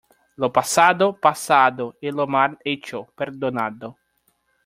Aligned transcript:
Lo 0.37 0.51
pasado, 0.51 1.13
pasado, 1.15 1.95
y 2.01 2.09
lo 2.09 2.25
mal 2.25 2.57
hecho, 2.63 3.05
perdonado. 3.15 3.95